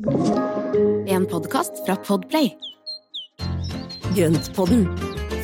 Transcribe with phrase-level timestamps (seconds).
[0.00, 2.46] En podkast fra Podplay.
[4.16, 4.86] Grøntpodden,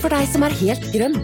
[0.01, 1.17] for deg som er helt grønn.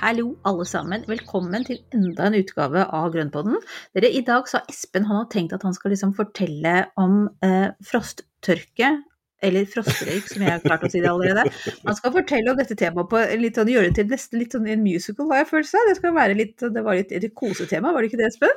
[0.00, 1.06] Hallo, alle sammen.
[1.06, 3.60] Velkommen til enda en utgave av Grønnpodden.
[3.94, 7.70] Dere, I dag sa Espen han har tenkt at han skal liksom fortelle om eh,
[7.86, 8.96] frosttørke,
[9.42, 11.46] eller frostrøyk, som jeg har klart å si det allerede.
[11.86, 14.68] Man skal fortelle om dette temaet på litt sånn, gjøre det til nesten litt sånn
[14.68, 15.90] en musical, har jeg følelse av.
[15.90, 18.56] Det skal være litt, det var litt et kosetema, var det ikke det, Espen?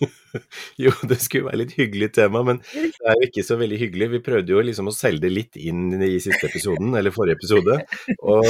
[0.78, 4.06] Jo, det skulle være litt hyggelig tema, men det er jo ikke så veldig hyggelig.
[4.12, 7.80] Vi prøvde jo liksom å selge det litt inn i siste episoden, eller forrige episode.
[8.22, 8.46] Og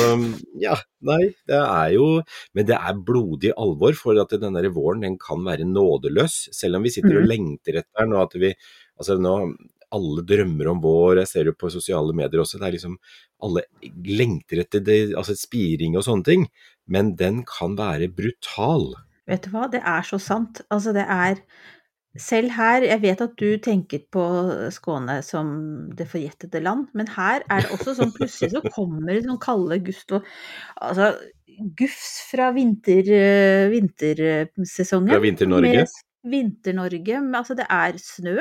[0.61, 0.77] ja,
[1.09, 2.11] nei, det er jo
[2.55, 6.51] Men det er blodig alvor, for at den der våren den kan være nådeløs.
[6.55, 7.31] Selv om vi sitter og Mhm.
[7.33, 8.55] lengter etter den, og at vi
[9.01, 9.34] Altså nå
[9.97, 12.97] alle drømmer om vår, jeg ser det på sosiale medier også, det er liksom
[13.47, 13.65] alle
[14.07, 16.47] lengter etter det, altså spiring og sånne ting,
[16.91, 18.93] men den kan være brutal.
[19.31, 20.65] Vet du hva, det er så sant.
[20.71, 21.45] Altså, det er
[22.19, 24.23] Selv her, jeg vet at du tenker på
[24.75, 25.53] Skåne som
[25.95, 29.79] det forjettede land, men her er det også sånn plutselig så kommer det sånn kalde
[29.86, 30.27] gust og
[30.83, 31.12] Altså
[31.79, 33.07] gufs fra vinter,
[33.70, 35.12] vintersesongen.
[35.12, 35.84] Fra Vinter-Norge.
[36.34, 37.23] Vinter-Norge.
[37.39, 38.41] Altså, det er snø.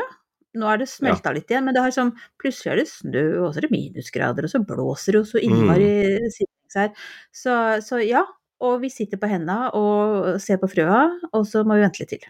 [0.58, 3.52] Nå er det smelta litt igjen, men det har sånn, plutselig er det snø, og
[3.54, 5.92] så er det minusgrader, og så blåser det jo så innmari
[6.26, 6.28] mm.
[6.74, 7.08] her.
[7.36, 7.56] Så,
[7.86, 8.24] så ja,
[8.66, 12.16] og vi sitter på henda og ser på frøa, og så må vi vente litt
[12.18, 12.30] til.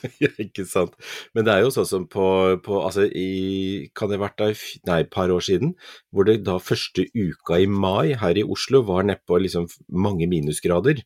[0.16, 0.94] Ja, ikke sant.
[1.36, 2.24] Men det er jo sånn som på,
[2.64, 5.74] på altså i, kan det ha vært der, nei, et par år siden,
[6.08, 11.02] hvor det da første uka i mai her i Oslo var nedpå liksom mange minusgrader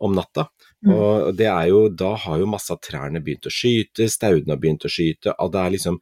[0.00, 0.46] om natta.
[0.86, 0.92] Mm.
[0.94, 4.60] Og det er jo, da har jo masse av trærne begynt å skyte, staudene har
[4.62, 5.98] begynt å skyte, og det er liksom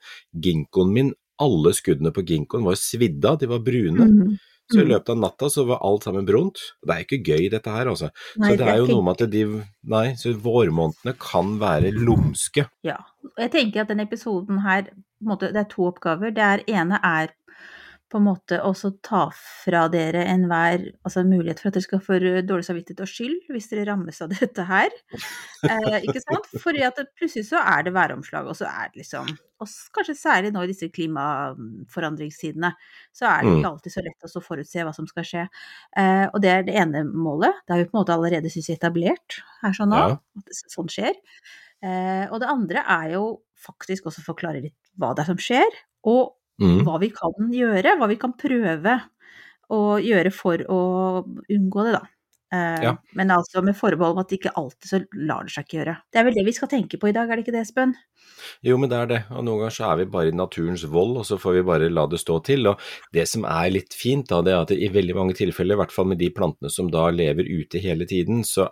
[0.46, 4.04] ginkgoen min, alle skuddene på ginkgoen var jo svidd av, de var brune.
[4.08, 4.36] Mm.
[4.66, 4.88] Så i Mm.
[4.90, 6.58] løpet av natta så var alt sammen brunt.
[6.82, 8.08] Det er ikke gøy dette her, altså.
[8.36, 9.42] Nei, så det er jo noe med at de,
[9.84, 12.64] nei, så vårmånedene kan være lumske.
[12.82, 12.96] Ja.
[13.38, 16.34] Jeg tenker at denne episoden her, på en måte, det er to oppgaver.
[16.34, 17.30] Det er, ene er
[18.12, 22.18] på en måte også ta fra dere enhver altså mulighet for at dere skal få
[22.46, 24.94] dårlig samvittighet og skyld hvis dere rammes av dette her.
[25.66, 26.46] Eh, ikke sant?
[26.86, 30.62] At plutselig så er det væromslag, og så er det liksom Og kanskje særlig nå
[30.66, 32.70] i disse klimaforandringstidene,
[33.16, 33.58] så er det Mm.
[33.58, 35.44] ikke alltid så lett å forutse hva som skal skje.
[35.96, 37.54] Eh, og det er det ene målet.
[37.66, 40.18] Det har vi på en måte allerede synes jeg, etablert her sånn nå.
[40.36, 41.14] At sånn skjer.
[41.82, 45.40] Eh, og det andre er jo faktisk også å forklare litt hva det er som
[45.40, 45.72] skjer,
[46.04, 46.84] og Mm.
[46.86, 49.00] hva vi kan gjøre, hva vi kan prøve
[49.72, 50.80] å gjøre for å
[51.52, 52.04] unngå det, da.
[52.54, 52.92] Eh, Ja.
[53.18, 55.96] Men altså med forbehold om at det ikke alltid så lar det seg ikke gjøre.
[56.12, 57.94] Det er vel det vi skal tenke på i dag, er det ikke det, Espen?
[58.62, 59.20] Jo, men det er det.
[59.34, 61.90] Og noen ganger så er vi bare i naturens vold, og så får vi bare
[61.90, 62.70] la det stå til.
[62.70, 62.80] Og
[63.12, 65.92] det som er litt fint, da, det er at i veldig mange tilfeller, i hvert
[65.92, 68.70] fall med de plantene som da lever ute hele tiden, så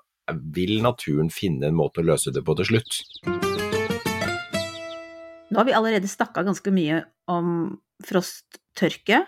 [0.54, 3.43] vil naturen finne en måte å løse det på til slutt.
[5.54, 7.52] Nå har vi allerede snakka ganske mye om
[8.04, 9.22] frosttørke.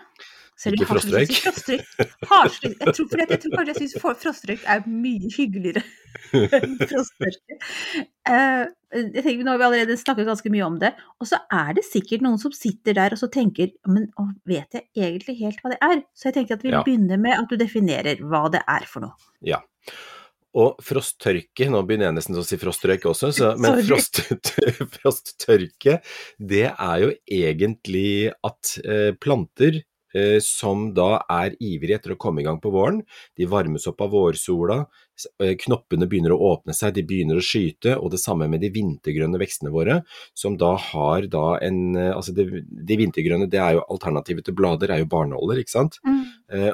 [0.73, 1.35] Ikke frostrøyk.
[1.37, 5.83] Jeg tror, for jeg tror kanskje jeg syns frostrøyk er mye hyggeligere
[6.57, 7.57] enn frosttørke.
[8.27, 8.63] Eh,
[8.97, 10.89] jeg tenker, nå har vi allerede snakket ganske mye om det,
[11.21, 14.79] og så er det sikkert noen som sitter der og så tenker men å, vet
[14.79, 16.01] jeg egentlig helt hva det er?
[16.17, 16.81] Så jeg tenker at vi Ja.
[16.87, 19.13] begynner med at du definerer hva det er for noe.
[19.45, 19.61] Ja.
[20.57, 24.23] Og frosttørke, nå begynner jeg nesten å si frostrøyk også, så, men frost,
[24.95, 25.99] frosttørke,
[26.37, 29.83] det er jo egentlig at eh, planter
[30.43, 33.01] som da er ivrige etter å komme i gang på våren,
[33.37, 34.79] de varmes opp av vårsola,
[35.43, 38.71] eh, knoppene begynner å åpne seg, de begynner å skyte, og det samme med de
[38.73, 39.99] vintergrønne vekstene våre,
[40.37, 44.55] som da har da en eh, Altså de, de vintergrønne, det er jo alternativet til
[44.57, 45.99] blader, er jo barnåler, ikke sant?
[46.07, 46.23] Mm.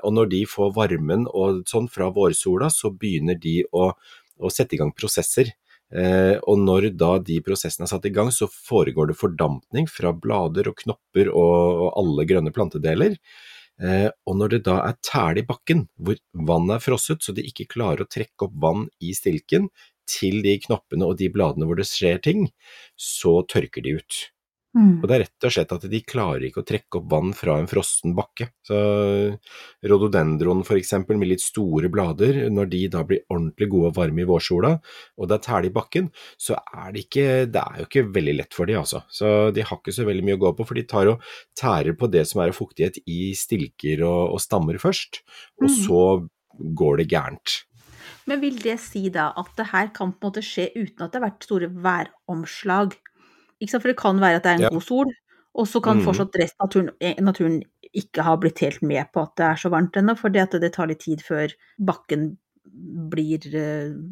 [0.06, 3.90] og når de får varmen og sånn fra vårsola, så begynner de å,
[4.38, 5.50] å sette i gang prosesser.
[5.94, 10.14] Eh, og når da de prosessene er satt i gang, så foregår det fordampning fra
[10.14, 13.18] blader og knopper og, alle grønne plantedeler.
[13.82, 17.46] Eh, og når det da er tæle i bakken, hvor vannet er frosset så de
[17.46, 19.70] ikke klarer å trekke opp vann i stilken
[20.10, 22.48] til de knoppene og de bladene hvor det skjer ting,
[23.00, 24.22] så tørker de ut.
[24.74, 25.04] Mm.
[25.04, 27.60] Og det er rett og slett at de klarer ikke å trekke opp vann fra
[27.62, 28.48] en frossen bakke.
[28.66, 28.78] Så
[29.86, 34.24] rhododendron for eksempel, med litt store blader, når de da blir ordentlig gode og varme
[34.24, 34.74] i vårsola,
[35.20, 36.10] og det er tæle i bakken,
[36.42, 39.04] så er det ikke Det er jo ikke veldig lett for de, altså.
[39.14, 41.28] Så de har ikke så veldig mye å gå på, for de tar og
[41.60, 45.22] tærer på det som er av fuktighet i stilker og, og stammer først,
[45.62, 45.78] og mm.
[45.86, 46.02] så
[46.82, 47.62] går det gærent.
[48.30, 51.12] Men vil det si da at det her kan på en måte skje uten at
[51.12, 52.96] det har vært store væromslag?
[53.72, 54.70] For det kan være at det er en Ja.
[54.70, 55.14] god sol,
[55.56, 56.06] og så kan mm.
[56.06, 57.62] fortsatt resten av naturen, eh, naturen
[57.94, 60.74] ikke ha blitt helt med på at det er så varmt ennå, fordi at det
[60.74, 62.38] tar litt tid før bakken
[63.12, 63.44] blir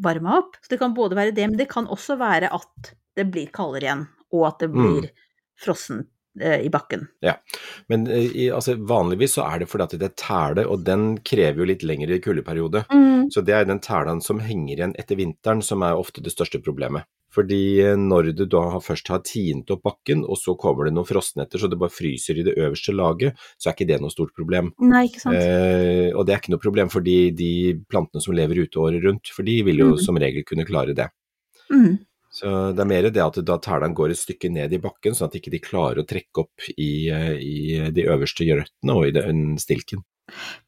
[0.04, 0.56] varma opp.
[0.62, 3.82] Så det kan både være det, men det kan også være at det blir kaldere
[3.88, 5.00] igjen, og at det Mm.
[5.02, 5.10] blir
[5.58, 6.08] frossent
[6.40, 7.08] eh, i bakken.
[7.22, 7.34] Ja,
[7.90, 11.58] Men eh, altså, vanligvis så er det fordi at det er tæle, og den krever
[11.58, 12.86] jo litt lengre kuldeperiode.
[13.32, 16.62] Så det er den tælen som henger igjen etter vinteren som er ofte det største
[16.64, 17.04] problemet.
[17.32, 21.08] Fordi eh, når du da først har tint opp bakken, og så kommer det noen
[21.08, 24.36] frostnetter så det bare fryser i det øverste laget, så er ikke det noe stort
[24.38, 24.74] problem.
[24.84, 25.40] Nei, ikke sant.
[25.40, 27.52] Eh, og det er ikke noe problem for de, de
[27.90, 30.00] plantene som lever ute året rundt, for de vil jo mm.
[30.04, 31.08] som regel kunne klare det.
[31.72, 32.00] Mm.
[32.32, 35.28] Så det er mer det at da tælene går et stykke ned i bakken, sånn
[35.28, 39.16] at ikke de klarer å trekke opp i, eh, i de øverste røttene og i
[39.16, 40.04] den stilken.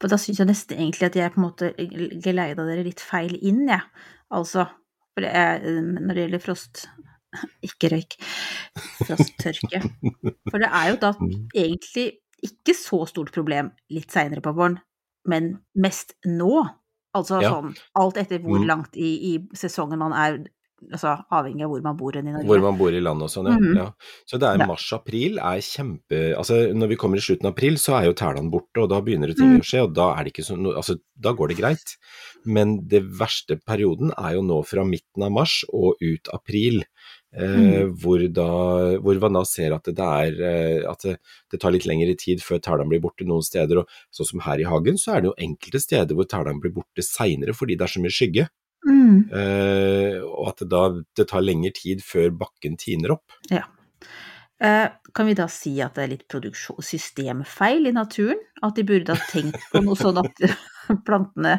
[0.01, 1.71] For da syns jeg nesten egentlig at jeg på en måte
[2.23, 3.83] geleida dere litt feil inn, jeg.
[4.33, 4.67] Altså,
[5.13, 6.85] for det er, når det gjelder frost
[7.65, 8.13] Ikke røyk.
[9.07, 9.79] Frosttørke.
[10.51, 11.47] For det er jo da Mm.
[11.55, 12.11] egentlig
[12.43, 14.77] ikke så stort problem litt seinere på våren,
[15.25, 16.67] men mest nå.
[17.15, 17.49] Altså Ja.
[17.55, 18.67] sånn alt etter hvor Mm.
[18.67, 20.43] langt i, i sesongen man er,
[20.91, 22.45] altså avhengig av hvor man bor i Norge.
[22.49, 23.57] Hvor man bor i landet og sånn, ja.
[23.59, 23.75] Mhm.
[23.77, 23.87] ja.
[24.25, 27.97] Så det er mars-april er kjempe Altså når vi kommer i slutten av april, så
[27.99, 29.59] er jo tælene borte, og da begynner det ting Mm.
[29.61, 31.97] å skje, og da er det ikke sånn Altså da går det greit.
[32.45, 36.83] Men det verste perioden er jo nå fra midten av mars og ut april.
[37.35, 37.41] Eh,
[37.85, 37.97] Mm.
[37.97, 41.17] hvor, da, hvor man da ser at det, er, eh, at det,
[41.49, 43.79] det tar litt lengre tid før tælene blir borte noen steder.
[43.79, 46.73] og Sånn som her i hagen, så er det jo enkelte steder hvor tælene blir
[46.73, 48.49] borte seinere fordi det er så mye skygge.
[48.87, 49.29] Mm.
[49.31, 50.83] Eh, og at det da
[51.17, 53.37] det tar lengre tid før bakken tiner opp.
[54.63, 56.35] Eh, kan vi da si at det er litt
[56.87, 58.39] systemfeil i naturen?
[58.63, 60.43] At de burde ha tenkt på noe sånn at
[61.07, 61.57] plantene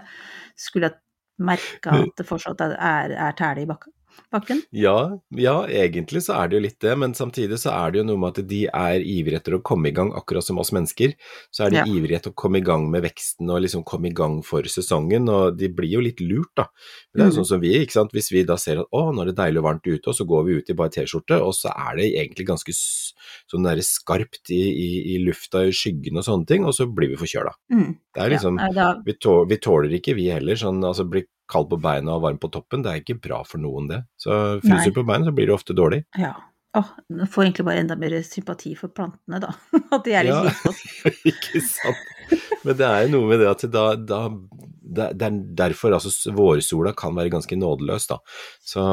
[0.56, 1.00] skulle ha
[1.44, 3.93] merka at det fortsatt er, er tæle i bakken?
[4.34, 4.62] Bakken?
[4.75, 8.06] Ja, ja, egentlig så er det jo litt det, men samtidig så er det jo
[8.08, 11.14] noe med at de er ivrige etter å komme i gang, akkurat som oss mennesker.
[11.55, 11.84] Så er de Ja.
[11.87, 15.28] ivrige etter å komme i gang med veksten og liksom komme i gang for sesongen,
[15.28, 16.66] og de blir jo litt lurt, da.
[17.14, 18.12] Det er jo sånn som vi, ikke sant.
[18.12, 20.26] Hvis vi da ser at å, nå er det deilig og varmt ute, og så
[20.26, 24.50] går vi ut i bare T-skjorte, og så er det egentlig ganske sånn derre skarpt
[24.50, 27.55] i, i, i lufta, i skyggen og sånne ting, og så blir vi forkjøla.
[27.72, 27.94] Mm.
[28.14, 31.25] Det er liksom ja, da, vi, tåler, vi tåler ikke, vi heller, sånn altså bli
[31.55, 34.03] kald på beina og varm på toppen, det er ikke bra for noen det.
[34.21, 34.35] Så
[34.65, 36.03] fryser du på beina, så blir du ofte dårlig.
[36.21, 36.35] ja.
[36.75, 39.53] Åh, oh, får egentlig bare enda mer sympati for plantene, da.
[39.95, 40.41] At de er litt Ja.
[40.49, 40.81] like oss.
[41.31, 42.01] ikke sant.
[42.65, 44.21] Men det er jo noe med det at da, da
[44.94, 48.19] det, er derfor altså vårsola kan være ganske nådeløs, da.
[48.65, 48.85] Så,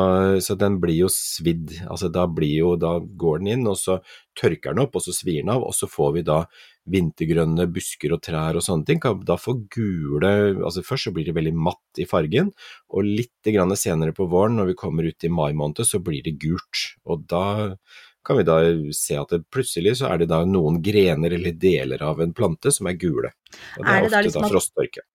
[0.44, 1.76] så den blir jo svidd.
[1.86, 4.00] Altså da blir jo Da går den inn, og så
[4.38, 6.44] tørker den opp, og så svir den av, og så får vi da
[6.92, 9.02] vintergrønne busker og trær og sånne ting.
[9.28, 10.32] Da får gule
[10.66, 12.54] Altså først så blir det veldig matt i fargen,
[12.90, 16.24] og litt grann senere på våren, når vi kommer ut i mai måned, så blir
[16.26, 16.88] det gult.
[17.06, 17.76] Og da
[18.24, 18.58] kan vi da
[18.94, 22.72] se at det plutselig så er det da noen grener eller deler av en plante
[22.74, 23.32] som er gule.
[23.80, 24.56] Og det Er er, det da ofte liksom da at-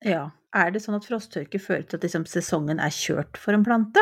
[0.04, 0.24] Ja.
[0.56, 4.00] Er det sånn at frosttørke fører til at liksom sesongen er kjørt for en plante?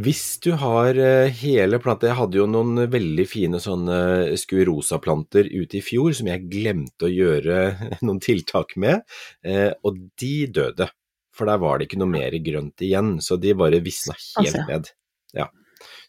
[0.00, 3.98] Hvis du har eh, hele planta Jeg hadde jo noen veldig fine sånne
[4.40, 7.58] skuerosaplanter ute i fjor som jeg glemte å gjøre
[8.06, 9.02] noen tiltak med,
[9.44, 10.88] eh, og de døde.
[11.36, 14.90] For der var det ikke noe mer grønt igjen, så de bare visna helt ned.
[15.36, 15.46] Ja.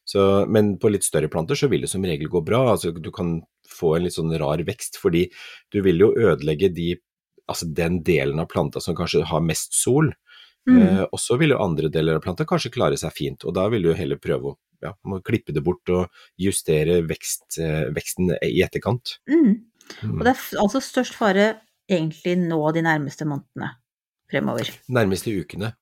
[0.06, 2.66] Så, men på litt større planter så vil det som regel gå bra.
[2.74, 3.38] Altså, du kan
[3.70, 5.28] få en litt sånn rar vekst, fordi
[5.72, 6.90] du vil jo ødelegge de,
[7.48, 10.12] altså den delen av planta som kanskje har mest sol.
[10.70, 10.80] Mm.
[10.80, 13.68] Eh, og så vil jo andre deler av planta kanskje klare seg fint, og da
[13.72, 14.94] vil du heller prøve å ja,
[15.24, 19.18] klippe det bort og justere vekst, eh, veksten i etterkant.
[19.32, 19.64] Mm.
[20.04, 20.18] Mm.
[20.18, 21.48] Og det er altså størst fare
[21.92, 23.74] egentlig nå de nærmeste månedene
[24.32, 24.72] fremover.
[24.92, 25.74] Nærmeste ukene.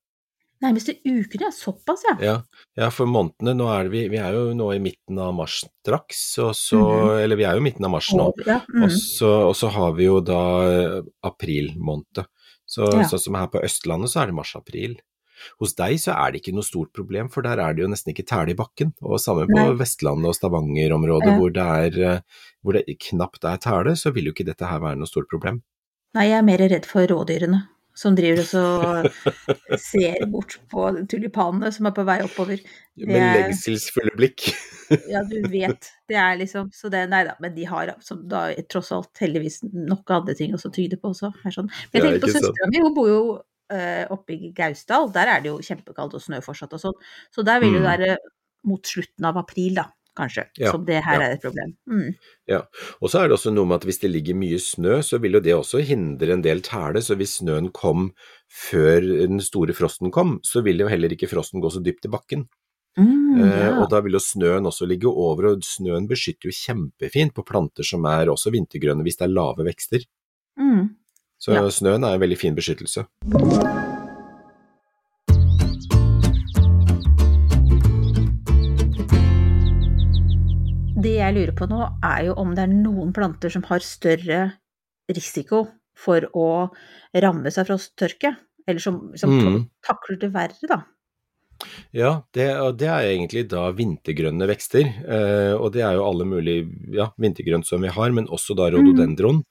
[0.62, 1.50] Nærmeste ukene.
[1.52, 2.16] Såpass, ja.
[2.22, 2.36] Ja,
[2.78, 6.38] ja for månedene nå er vi, vi er jo nå i midten av mars straks,
[6.44, 7.24] og så, Mhm.
[7.24, 8.28] eller vi er jo i midten av mars nå.
[8.30, 8.60] Og, ja.
[8.70, 8.84] Mm.
[8.84, 12.26] Og så, og så har vi jo da eh, april måned.
[12.68, 13.04] Så Ja.
[13.10, 15.00] sånn som her på Østlandet så er det mars-april.
[15.60, 18.14] Hos deg så er det ikke noe stort problem, for der er det jo nesten
[18.14, 18.94] ikke tæle i bakken.
[19.02, 19.74] Og samme på Nei.
[19.74, 21.38] Vestlandet og Stavanger-området Ja.
[21.40, 22.20] hvor, det er, eh,
[22.64, 25.64] hvor det knapt er tæle, så vil jo ikke dette her være noe stort problem.
[26.14, 27.68] Nei, jeg er mer redd for rådyrene
[27.98, 32.62] som driver og ser bort på tulipanene som er på vei oppover.
[32.96, 34.48] Det Med lengselsfulle blikk.
[35.08, 35.86] Ja, du vet.
[36.12, 39.62] Det er liksom Så det Nei da, men de har som da tross alt heldigvis
[39.72, 41.30] nok andre ting å tyde på også.
[41.48, 41.70] Sånn.
[41.94, 43.22] Men jeg tenker på søstera mi, hun bor jo
[43.72, 45.08] eh, oppe i Gausdal.
[45.16, 46.98] Der er det jo kjempekaldt og snø fortsatt og sånn.
[47.32, 47.88] Så der vil det Mm.
[47.88, 48.18] være
[48.68, 49.88] mot slutten av april, da,
[50.22, 50.46] kanskje.
[50.62, 51.28] Ja, Som det her ja.
[51.28, 51.74] er et problem.
[51.90, 52.14] Mm.
[53.02, 55.38] Og så er det også noe med at hvis det ligger mye snø, så vil
[55.40, 57.02] jo det også hindre en del tæle.
[57.04, 58.12] Så hvis snøen kom
[58.52, 62.14] før den store frosten kom, så vil jo heller ikke frosten gå så dypt i
[62.14, 62.48] bakken.
[63.00, 63.68] Mm, Eh, ja.
[63.80, 67.88] og da vil jo snøen også ligge over, og snøen beskytter jo kjempefint på planter
[67.88, 70.04] som er også vintergrønne hvis det er lave vekster.
[70.60, 70.90] Mm.
[71.40, 71.64] Så Ja.
[71.72, 73.08] snøen er en veldig fin beskyttelse.
[81.02, 84.42] Det jeg lurer på nå, er jo om det er noen planter som har større
[85.12, 85.66] risiko
[85.98, 86.48] for å
[87.24, 88.36] ramme seg frosttørke,
[88.68, 89.62] eller som, som Mm.
[89.86, 90.82] takler det verre, da.
[91.94, 92.48] Ja, det,
[92.80, 94.88] det er egentlig da vintergrønne vekster.
[95.06, 96.66] Eh, og det er jo alle mulige
[96.96, 99.44] ja, vintergrønt som vi har, men også da rhododendron.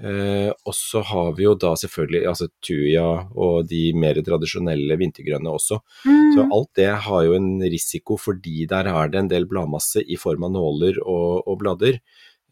[0.00, 3.04] Eh, og så har vi jo da selvfølgelig altså tuja
[3.36, 5.80] og de mer tradisjonelle vintergrønne også.
[6.36, 10.16] Så alt det har jo en risiko fordi der er det en del bladmasse i
[10.16, 12.00] form av nåler og, og blader.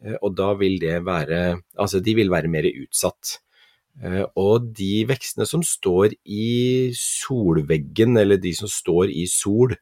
[0.05, 3.39] Eh, og da vil det være Altså de vil være mer utsatt.
[4.03, 9.75] Eh, Og de vekstene som står i solveggen, eller de som står i sol,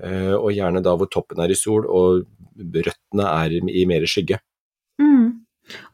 [0.00, 2.24] eh, og gjerne da hvor toppen er i sol og
[2.56, 4.40] røttene er i mer skygge.
[4.98, 5.33] Mm.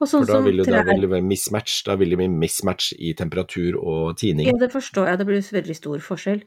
[0.01, 2.91] Sånn For da vil, det, da trær det være mismatch, da vil det bli mismatch
[2.99, 4.49] i temperatur og tining.
[4.51, 6.43] Ja, det forstår jeg, det blir veldig stor forskjell.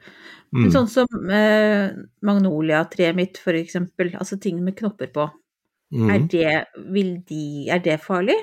[0.53, 0.67] Mm.
[0.75, 5.29] Sånn som eh, magnolia-treet mitt, for eksempel, altså ting med knopper på,
[5.93, 6.27] er Mm.
[6.27, 6.53] det,
[6.89, 8.39] vil de, er det farlig?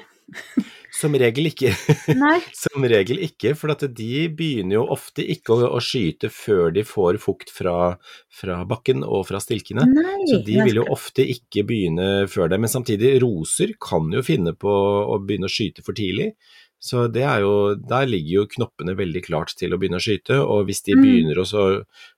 [1.01, 1.71] Som regel ikke.
[2.19, 2.39] Nei.
[2.65, 7.21] Som regel ikke, for de begynner jo ofte ikke å, å skyte før de får
[7.23, 7.95] fukt fra,
[8.41, 9.87] fra bakken og fra stilkene.
[9.87, 10.17] Nei.
[10.29, 12.59] Så de vil jo ofte ikke begynne før det.
[12.61, 16.33] Men samtidig, roser kan jo finne på å begynne å skyte for tidlig.
[16.81, 20.65] Så det jo, der ligger jo knoppene veldig klart til å begynne å skyte, og
[20.69, 21.03] hvis de Mm.
[21.05, 21.45] begynner å,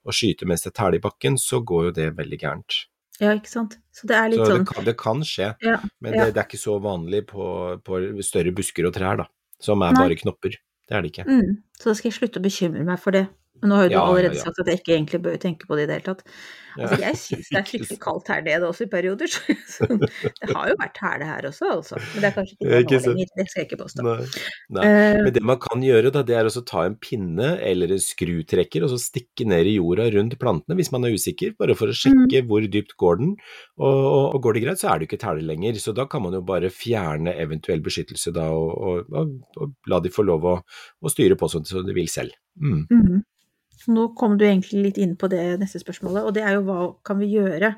[0.07, 2.87] å skyte mens det tæler i bakken, så går jo det veldig gærent.
[3.23, 3.77] Ja, ikke sant.
[3.95, 6.25] Så det er litt Så sånn det kan, det kan skje, ja, men ja.
[6.27, 7.45] det, det er ikke så vanlig på,
[7.87, 9.29] på større busker og trær, da,
[9.63, 10.03] som er Nei.
[10.03, 10.57] bare knopper.
[10.89, 11.25] Det er det ikke.
[11.29, 13.29] mm, Så da skal jeg slutte å bekymre meg for det.
[13.63, 14.43] Men nå har jo du Ja, allerede ja.
[14.43, 16.25] sagt at jeg ikke egentlig bør tenke på det i det hele tatt.
[16.73, 19.29] Altså, jeg syns det er fryktelig kaldt her nede også i perioder.
[19.75, 21.99] Så, det har jo vært hæle her også, altså.
[22.01, 23.33] Men det er kanskje ikke ikke lenger.
[23.37, 24.05] Det skal jeg ikke påstå.
[24.07, 24.17] Nei.
[24.77, 24.87] Nei.
[24.89, 28.03] Eh, Men det man kan gjøre, da, det er å ta en pinne eller en
[28.03, 31.93] skrutrekker og så stikke ned i jorda rundt plantene hvis man er usikker, bare for
[31.93, 33.35] å sjekke hvor dypt går den.
[33.79, 35.79] Og, og, og går det greit, så er det ikke tæle lenger.
[35.83, 40.25] Så da kan man jo bare fjerne eventuell beskyttelse da, og, og, la de få
[40.27, 42.35] lov å, å styre på sånn som de vil selv.
[42.59, 42.87] Mm.
[42.91, 43.21] Mhm.
[43.91, 46.79] Nå kom du egentlig litt inn på det neste spørsmålet, og det er jo hva
[47.07, 47.75] kan vi gjøre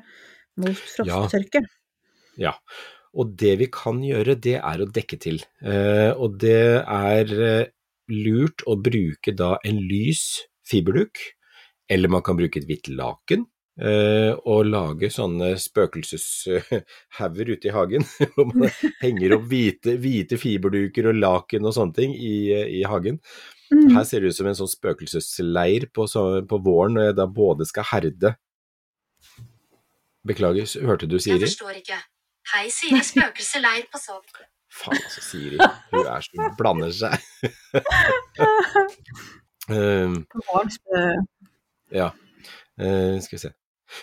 [0.61, 1.63] mot frosttørke?
[2.41, 2.53] Ja,
[3.15, 5.41] og det vi kan gjøre, det er å dekke til.
[5.63, 7.71] Eh, og det er eh,
[8.11, 11.21] lurt å bruke da en lys fiberduk,
[11.91, 13.47] eller man kan bruke et hvitt laken.
[13.75, 18.69] eh, og lage sånne spøkelseshauger ute i hagen, hvor man
[19.03, 22.37] henger opp hvite, hvite fiberduker og laken og sånne ting i,
[22.79, 23.19] i hagen.
[23.71, 23.93] Mhm.
[23.95, 27.25] Her ser det ut som en sånn spøkelsesleir på, så, på våren, når jeg da
[27.27, 28.35] både skal herde
[30.25, 31.37] Beklager, hørte du Siri?
[31.39, 31.97] Jeg forstår ikke.
[32.53, 34.23] Hei, Siri spøkelseleir på Sov.
[34.73, 35.57] Faen altså, Siri.
[35.91, 37.13] Hun er så blander seg.
[39.69, 41.25] um, På våren spø-
[41.93, 42.11] ja,
[42.75, 43.49] Uh, skal vi se.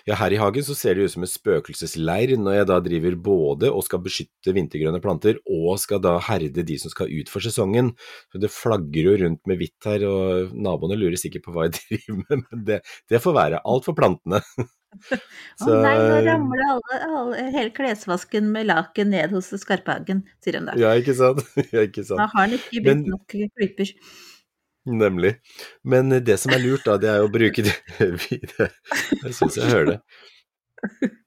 [0.09, 3.17] Ja, her i hagen så ser det ut som en spøkelsesleir når jeg da driver
[3.29, 7.45] både og skal beskytte vintergrønne planter, og skal da herde de som skal ut for
[7.45, 7.93] sesongen.
[8.33, 11.77] Så det flagger jo rundt med hvitt her, og naboene lurer sikkert på hva jeg
[11.81, 13.65] driver med, men det, det får være.
[13.73, 14.43] Alt for plantene.
[15.65, 20.69] Å nei, nå ramler alle, alle, hele klesvasken med laken ned hos Skarphagen, sier hun
[20.69, 20.77] da.
[20.81, 21.41] Ja, ikke sant?
[21.73, 22.21] Ja, ikke sant.
[22.21, 23.95] Da har han ikke brukt nok klyper.
[24.89, 25.37] Nemlig.
[25.87, 27.77] Men det som er lurt, da, det er å bruke det
[28.27, 28.71] videre.
[29.23, 29.99] Jeg syns jeg hører det.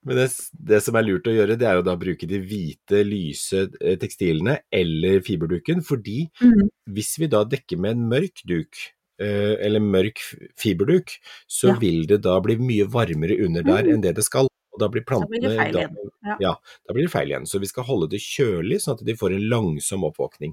[0.05, 0.25] Men det,
[0.71, 3.61] det som er lurt å gjøre, det er jo da å bruke de hvite, lyse
[3.79, 6.67] eh, tekstilene eller fiberduken, fordi mm.
[6.97, 8.81] hvis vi da dekker med en mørk duk,
[9.23, 10.19] eh, eller mørk
[10.59, 11.15] fiberduk,
[11.47, 11.77] så Ja.
[11.79, 14.51] vil det da bli mye varmere under der enn det det skal.
[14.75, 15.95] Og da blir Da blir det feil igjen.
[16.25, 16.35] Ja.
[16.41, 17.45] ja, da blir det feil igjen.
[17.47, 20.51] Så vi skal holde det kjølig, sånn at de får en langsom oppvåkning.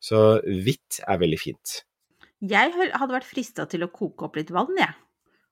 [0.00, 1.82] Så hvitt er veldig fint.
[2.40, 4.94] Jeg hadde vært frista til å koke opp litt vann, jeg.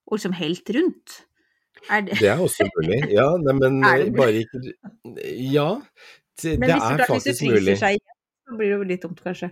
[0.07, 1.17] Og liksom helt rundt.
[1.91, 3.01] Er det Det er også mulig.
[3.11, 4.61] Ja, nei, men Er eh, bare ikke
[5.53, 5.81] Ja,
[6.41, 7.77] det, Men hvis, er det, det faktisk mulig.
[7.81, 7.99] seg
[8.47, 9.49] så blir det jo litt dumt, kanskje.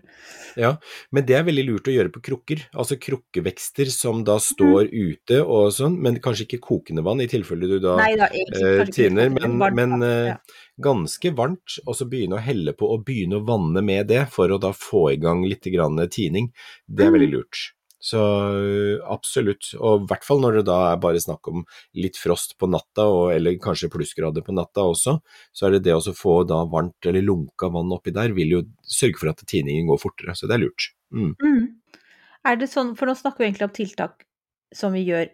[0.55, 0.71] Ja,
[1.11, 2.61] men det er veldig lurt å gjøre på krukker.
[2.73, 4.45] Altså krukkevekster som da Mm.
[4.45, 8.25] står ute og sånn, men kanskje ikke kokende vann i tilfelle du da Nei da,
[8.31, 10.37] eh, tiner, men, varmt, men eh, Ja.
[10.79, 14.47] ganske varmt, og så begynne å helle på og begynne å vanne med det for
[14.47, 16.51] å da få i gang litt grann tining.
[16.87, 17.19] Det er Mm.
[17.19, 17.71] veldig lurt.
[18.05, 21.63] Så øh, absolutt, og i hvert fall når det da er bare snakk om
[21.97, 25.15] litt frost på natta, og, eller kanskje plussgrader på natta også,
[25.55, 28.61] så er det det å få da varmt eller lunka vann oppi der, vil jo
[28.85, 30.91] sørge for at tiningen går fortere, så det er lurt.
[31.15, 31.33] Mm.
[31.41, 32.03] Mm.
[32.45, 34.27] Er det sånn, for nå snakker vi egentlig om tiltak
[34.75, 35.31] som vi gjør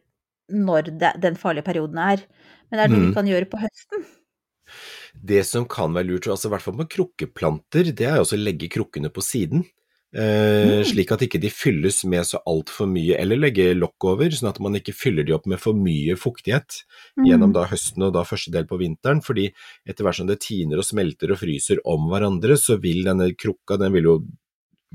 [0.51, 2.23] når det, den farlige perioden er,
[2.71, 3.11] men er det noe Mm.
[3.11, 4.07] vi kan gjøre på høsten?
[5.11, 8.39] Det som kan være lurt, altså i hvert fall med krukkeplanter, det er jo også
[8.39, 9.65] å legge krukkene på siden.
[10.13, 10.83] Eh, Mm.
[10.83, 14.59] Slik at ikke de fylles med så altfor mye, eller legge lokk over, sånn at
[14.59, 16.83] man ikke fyller de opp med for mye fuktighet
[17.17, 17.25] Mm.
[17.29, 19.21] gjennom da høsten og da første del på vinteren.
[19.23, 19.53] fordi
[19.87, 23.79] etter hvert som det tiner og smelter og fryser om hverandre, så vil denne krukka
[23.79, 24.27] den vil jo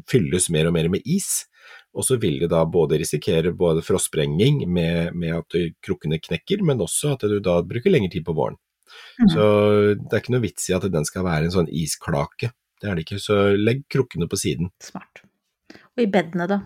[0.06, 1.46] fylles mer og mer med is.
[1.94, 5.48] Og så vil det da både risikere både frostsprenging med, med at
[5.82, 8.56] krukkene knekker, men også at du da bruker lengre tid på våren.
[9.18, 9.28] Mm.
[9.32, 12.52] Så det er ikke noe vits i at den skal være en sånn isklake.
[12.80, 14.72] Det er det ikke, så legg krukkene på siden.
[14.84, 15.22] Smart.
[15.96, 16.60] Og i bedene, da?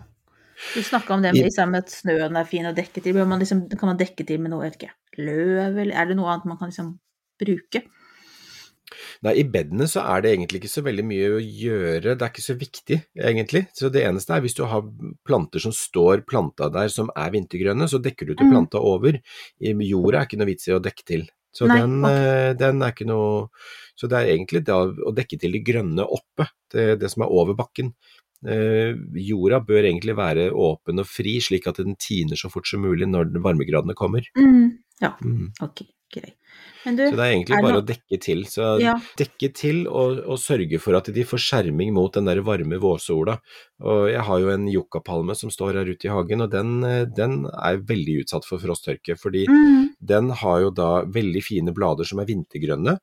[0.75, 3.17] Du snakka om det med, liksom, at snøen er fin å dekke til.
[3.25, 6.19] Man liksom, kan man dekke til med noe, jeg vet ikke, løv, eller er det
[6.19, 6.93] noe annet man kan liksom
[7.41, 7.81] bruke?
[9.23, 12.31] Nei, i bedene så er det egentlig ikke så veldig mye å gjøre, det er
[12.33, 13.63] ikke så viktig egentlig.
[13.77, 14.83] Så det eneste er hvis du har
[15.27, 18.51] planter som står planta der som er vintergrønne, så dekker du til Mm.
[18.51, 19.21] planta over.
[19.61, 21.29] I jorda er ikke noe vits i å dekke til.
[21.53, 22.11] Så Nei, den, ok.
[22.11, 23.49] eh, den er ikke noe
[23.99, 27.29] Så det er egentlig det å dekke til de grønne oppe, det, det som er
[27.29, 27.91] over bakken.
[28.41, 32.81] Eh, jorda bør egentlig være åpen og fri, slik at den tiner så fort som
[32.81, 34.25] mulig når varmegradene kommer.
[34.37, 34.79] Mm.
[35.01, 35.51] Ja, Mm.
[35.61, 36.33] ok, greit.
[36.83, 38.41] Men du, Så det er egentlig er det bare noe- å dekke til.
[38.49, 38.95] Så Ja.
[39.17, 43.37] dekke til og, og sørge for at de får skjerming mot den der varme vårsola.
[43.81, 47.05] Og jeg har jo en yuccapalme som står her ute i hagen, og den, eh,
[47.05, 49.13] den er veldig utsatt for frosttørke.
[49.15, 49.90] Fordi mm.
[50.01, 52.97] Den har jo da veldig fine blader som er vintergrønne,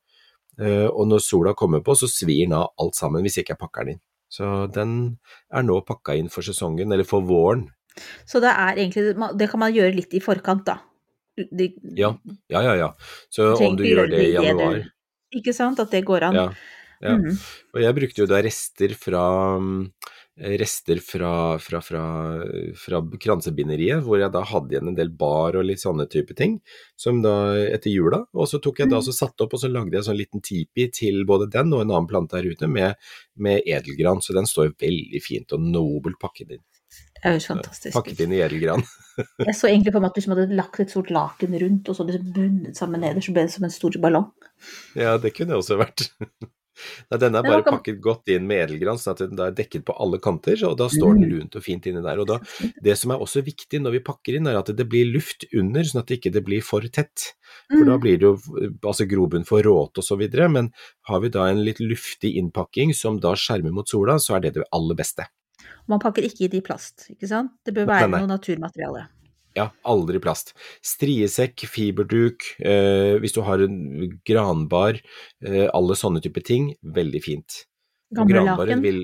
[0.58, 3.62] eh, og når sola kommer på, så svir den av alt sammen hvis ikke jeg
[3.62, 4.04] pakker den inn.
[4.28, 4.94] Så den
[5.48, 7.68] er nå pakka inn for sesongen, eller for våren.
[8.28, 10.78] Så det er egentlig Det kan man gjøre litt i forkant, da.
[11.38, 12.12] De, Ja,
[12.50, 12.74] ja, ja.
[12.76, 12.88] ja.
[13.30, 14.82] Så om du gjør det i januar
[15.34, 15.78] Ikke sant?
[15.78, 16.38] At det går an.
[16.38, 16.46] Ja.
[17.02, 17.14] ja.
[17.16, 17.38] Mm.
[17.74, 19.22] Og jeg brukte jo da rester fra
[19.62, 19.82] mm,
[20.38, 22.02] Rester fra, fra, fra,
[22.78, 26.60] fra kransebinderiet, hvor jeg da hadde igjen en del bar og litt sånne type ting,
[26.96, 28.20] som da etter jula.
[28.38, 29.06] Og så tok jeg da Mm.
[29.08, 31.90] så satte opp, og så lagde jeg sånn liten tipi til både den og en
[31.90, 32.94] annen plante her ute, med,
[33.36, 34.22] med edelgran.
[34.22, 36.64] Så den står veldig fint og nobelt pakket inn.
[37.18, 37.94] Det høres fantastisk.
[37.96, 38.84] Pakket inn i edelgran.
[39.48, 41.98] Jeg så egentlig for meg at du liksom hadde lagt et stort laken rundt, og
[41.98, 44.30] så liksom bundet sammen nederst, så ble det som en stor ballong.
[44.94, 46.06] Ja, det kunne det også vært.
[47.10, 49.84] Nei, denne er bare kan- pakket godt inn med edelgran, sånn at den er dekket
[49.84, 51.38] på alle kanter, og da står den Mm.
[51.38, 52.18] lunt og fint inni der.
[52.20, 52.38] Og da,
[52.82, 55.82] det som er også viktig når vi pakker inn, er at det blir luft under,
[55.82, 57.34] sånn at det ikke blir for tett.
[57.70, 58.00] For da Mm.
[58.00, 58.36] blir det jo
[58.84, 60.70] altså grobunn for råte og så videre, men
[61.08, 64.54] har vi da en litt luftig innpakking som da skjermer mot sola, så er det
[64.54, 65.26] det aller beste.
[65.88, 67.50] Man pakker ikke det i plast, ikke sant?
[67.64, 68.18] Det bør Nei, være nei.
[68.20, 69.08] noe naturmateriale.
[69.58, 70.54] Ja, aldri plast.
[70.86, 73.78] Striesekk, fiberduk, eh, hvis du har en
[74.28, 75.00] granbar,
[75.44, 77.64] eh, alle sånne type ting, veldig fint.
[78.14, 78.82] Gamle laken.
[78.84, 79.00] Vil,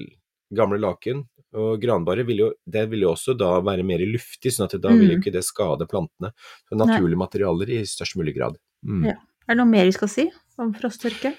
[0.54, 1.24] gamle laken.
[1.54, 4.90] Og granbare vil jo, det vil jo også da være mer luftig, sånn at da
[4.90, 4.98] Mm.
[4.98, 6.32] vil jo ikke det skade plantene.
[6.68, 8.56] Så naturlige materialer i størst mulig grad.
[8.84, 9.04] Mm.
[9.06, 9.16] Ja.
[9.46, 11.34] Er det noe mer vi skal si om frosttørke?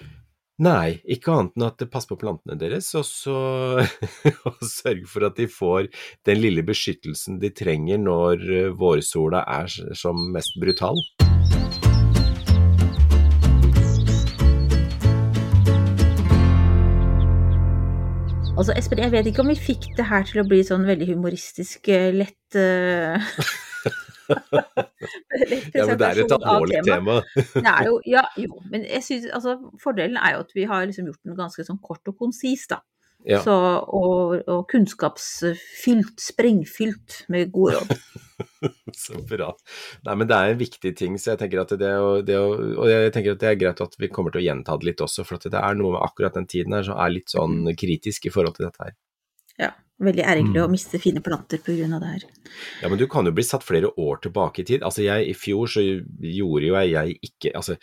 [0.63, 3.39] Nei, ikke annet enn at pass på plantene deres, og så
[4.77, 5.89] sørg for at de får
[6.23, 9.67] den lille beskyttelsen de trenger når eh, vårsola er
[9.99, 10.95] som mest brutal.
[18.55, 21.11] Altså, Espen, jeg vet ikke om vi fikk det her til å bli sånn veldig
[21.11, 23.19] humoristisk, eh, lett uh...
[25.75, 27.19] Ja, men det er et alvorlig tema.
[27.21, 27.61] tema.
[27.61, 31.09] Det jo, ja, jo, men jeg synes, altså, fordelen er jo at vi har liksom
[31.11, 32.81] gjort den ganske sånn kort og konsis, da.
[33.25, 33.39] Ja.
[33.41, 33.53] Så,
[33.97, 37.95] og, og kunnskapsfylt, sprengfylt med gode råd.
[39.05, 39.49] Så bra.
[40.05, 42.51] Nei, men det er en viktig ting, så jeg tenker at det, å, det å,
[42.83, 45.01] Og jeg tenker at det er greit at vi kommer til å gjenta det litt
[45.01, 47.65] også, for at det er noe med akkurat den tiden her som er litt sånn
[47.79, 48.93] kritisk i forhold til dette her.
[49.59, 49.71] Ja,
[50.03, 50.65] veldig ergerlig Mm.
[50.65, 52.23] å miste fine planter av det her.
[52.81, 54.81] Ja, men du kan jo bli satt flere år tilbake i tid.
[54.83, 55.81] Altså, jeg, i fjor så
[56.19, 57.77] gjorde jo jeg, jeg ikke Altså,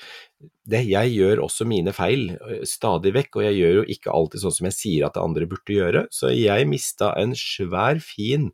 [0.68, 4.52] det, jeg gjør også mine feil stadig vekk, og jeg gjør jo ikke alltid sånn
[4.58, 6.06] som jeg sier at andre burde gjøre.
[6.10, 8.50] Så jeg mista en svær, fin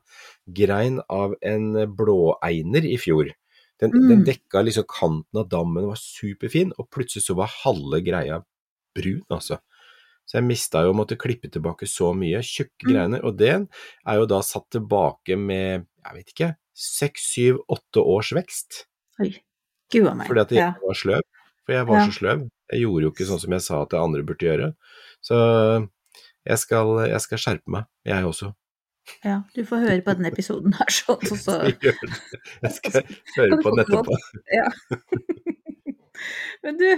[0.47, 3.33] grein av en blåeiner i fjor.
[3.81, 4.09] Den, Mm.
[4.09, 8.43] den dekka liksom kanten av dammen, var superfin, og plutselig så var halve greia
[8.95, 9.59] brun, altså.
[10.29, 12.91] Så jeg mista jo å måtte klippe tilbake så mye, tjukke Mm.
[12.93, 13.21] greiene.
[13.25, 13.55] og det
[14.07, 18.85] er jo da satt tilbake med, jeg vet ikke, seks, syv, åtte års vekst.
[19.21, 19.33] Oi,
[19.91, 20.29] gud a meg.
[20.29, 20.75] Fordi at jeg Ja.
[20.85, 21.23] var sløv.
[21.65, 22.07] For jeg var Ja.
[22.07, 22.51] så sløv.
[22.71, 24.75] Jeg gjorde jo ikke sånn som jeg sa at andre burde gjøre.
[25.25, 25.89] Så
[26.47, 28.55] jeg skal, jeg skal skjerpe meg, jeg også.
[29.25, 31.55] ja, du får høre på denne episoden her, sånn, så, så.
[32.63, 33.03] Jeg skal
[33.37, 34.15] høre på den etterpå.
[34.53, 34.69] Ja.
[36.63, 36.89] Men du,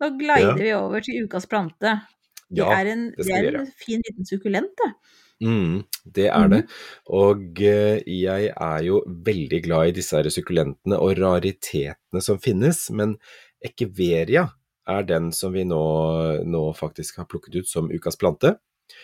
[0.00, 0.54] nå glider Ja.
[0.58, 2.00] vi over til ukas plante.
[2.50, 4.90] Det Ja, er en, det det er en fin liten sukkulent, det.
[5.40, 6.64] Mm, det er det.
[7.08, 13.14] Og eh, jeg er jo veldig glad i disse sukkulentene og raritetene som finnes, men
[13.64, 14.48] ekeveria
[14.90, 15.84] er den som vi nå,
[16.44, 18.56] nå faktisk har plukket ut som ukas plante.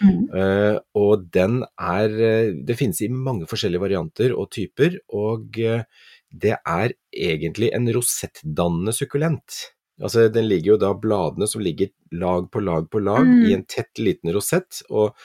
[0.02, 0.24] Mm.
[0.34, 6.56] Uh, og den er eh, Det finnes i mange forskjellige varianter og typer, og det
[6.58, 9.60] er egentlig en rosettdannende sukkulent.
[10.02, 13.48] Altså, den ligger jo da bladene som ligger lag på lag på lag Mm.
[13.48, 15.16] i en tett liten rosett, og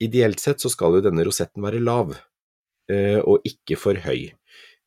[0.00, 2.16] ideelt sett så skal jo denne rosetten være lav,
[2.90, 4.32] eh, og ikke for høy.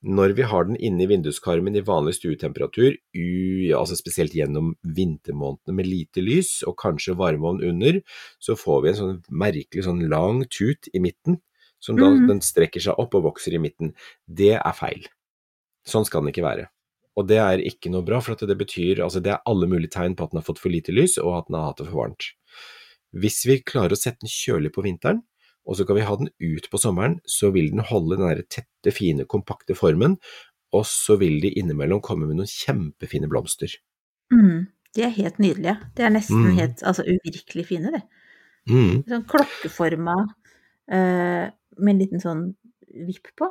[0.03, 5.73] Når vi har den inne i vinduskarmen i vanlig stuetemperatur, u, altså spesielt gjennom vintermånedene
[5.73, 8.01] med lite lys og kanskje varmeovn under,
[8.39, 11.41] så får vi en sånn merkelig sånn lang tut i midten,
[11.81, 12.27] som da mm.
[12.29, 13.95] den strekker seg opp og vokser i midten.
[14.29, 15.09] Det er feil.
[15.87, 16.69] Sånn skal den ikke være.
[17.17, 20.13] Og det er ikke noe bra, for det betyr altså det er alle mulige tegn
[20.17, 22.03] på at den har fått for lite lys, og at den har hatt det for
[22.03, 22.27] varmt.
[23.17, 25.23] Hvis vi klarer å sette den kjølig på vinteren,
[25.67, 28.93] og så kan vi ha den ut på sommeren, så vil den holde den tette,
[28.95, 30.15] fine, kompakte formen,
[30.75, 33.73] og så vil de innimellom komme med noen kjempefine blomster.
[34.31, 34.67] Mm.
[34.95, 35.75] De er helt nydelige.
[35.97, 36.55] De er nesten Mm.
[36.59, 38.03] helt altså, uvirkelig fine, det.
[38.69, 39.03] Mm.
[39.07, 40.15] Sånn klokkeforma
[40.91, 42.43] eh, med en liten sånn
[43.07, 43.49] vipp på.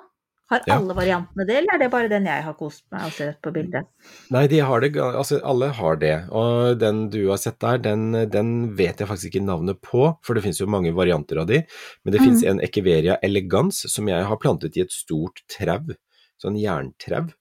[0.49, 0.77] Har Ja.
[0.79, 3.51] alle variantene det, eller er det bare den jeg har kost meg å se på
[3.53, 3.87] bildet?
[4.31, 8.13] Nei, de har det, altså alle har det, og den du har sett der, den,
[8.31, 11.65] den vet jeg faktisk ikke navnet på, for det finnes jo mange varianter av de,
[12.05, 12.25] men det Mm.
[12.29, 15.97] finnes en Echeveria elegans som jeg har plantet i et stort trau,
[16.39, 17.33] sånn jerntrau,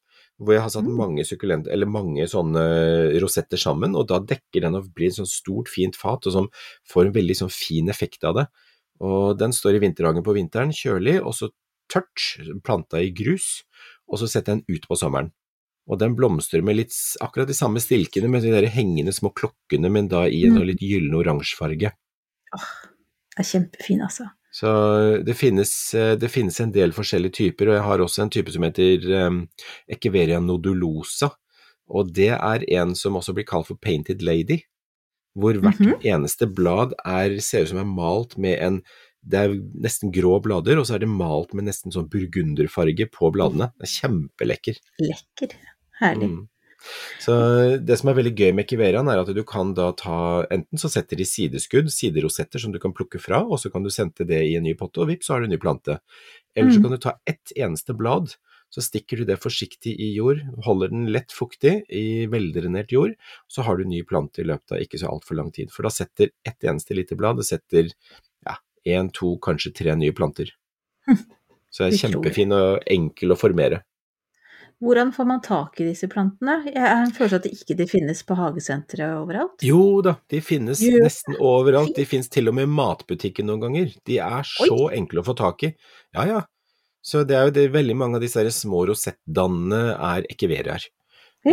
[0.42, 0.98] hvor jeg har satt Mm.
[0.98, 5.30] mange sukkulenter, eller mange sånne rosetter sammen, og da dekker den og blir et sånt
[5.30, 6.50] stort, fint fat, og som
[6.90, 8.48] får en veldig sånn fin effekt av det.
[9.00, 11.50] Og den står i vinterhagen på vinteren, kjølig, og så
[11.92, 13.64] tørt, planta i grus,
[14.08, 15.32] og så setter jeg den ut på sommeren.
[15.88, 19.90] Og den blomstrer med litt akkurat de samme stilkene, med de der hengende små klokkene,
[19.92, 20.58] men da i en Mm.
[20.58, 21.92] sånn litt gyllen oransjefarge.
[22.56, 22.68] Åh,
[23.38, 24.30] Det er kjempefin, altså.
[24.56, 28.30] Så det finnes, eh, det finnes en del forskjellige typer, og jeg har også en
[28.30, 29.50] type som heter um,
[29.92, 31.34] Echeveria nodulosa,
[31.90, 34.62] og det er en som også blir kalt for Painted Lady,
[35.38, 36.00] hvor hvert Mhm.
[36.02, 38.82] eneste blad er, ser ut som er malt med en
[39.26, 43.32] det er nesten grå blader, og så er det malt med nesten sånn burgunderfarge på
[43.34, 43.72] bladene.
[43.80, 44.82] Det er kjempelekker.
[45.02, 45.56] Lekker.
[46.02, 46.30] Herlig.
[46.34, 46.44] Mm.
[47.24, 47.34] Så
[47.82, 50.92] det som er veldig gøy med Kiveraen, er at du kan da ta Enten så
[50.94, 54.44] setter de sideskudd, siderosetter som du kan plukke fra, og så kan du sende det
[54.46, 55.98] i en ny potte, og vips, så har du en ny plante.
[56.56, 56.84] Eller så Mm.
[56.84, 58.36] kan du ta ett eneste blad,
[58.70, 63.16] så stikker du det forsiktig i jord, holder den lett fuktig i veldrenert jord,
[63.48, 65.72] så har du ny plante i løpet av ikke så altfor lang tid.
[65.72, 67.90] For da setter ett eneste lite blad, det setter
[68.86, 70.54] én, to, kanskje tre nye planter.
[71.74, 73.82] Så det er kjempefin og enkel å formere.
[74.84, 76.58] Hvordan får man tak i disse plantene?
[76.68, 79.64] Jeg har en følelse at det ikke de finnes på hagesenteret overalt.
[79.64, 81.00] Jo da, de finnes jo.
[81.04, 81.94] nesten overalt.
[81.96, 83.96] De finnes til og med i matbutikken noen ganger.
[84.08, 85.72] De er så enkle å få tak i.
[86.16, 86.42] Ja, ja.
[87.06, 90.88] Så det er jo det, veldig mange av disse små rosettdannene er ekeveriaer.